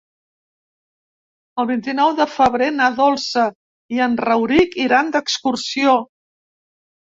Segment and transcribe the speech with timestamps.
[1.63, 3.45] El vint-i-nou de febrer na Dolça
[3.99, 5.97] i en Rauric iran d'excursió.